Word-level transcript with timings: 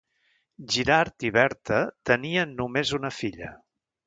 Girard 0.75 1.27
i 1.29 1.31
Berta 1.37 1.83
tenien 2.11 2.57
només 2.63 2.95
una 3.01 3.13
filla. 3.23 3.53